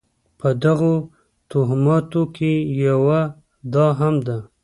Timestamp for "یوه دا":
2.85-3.87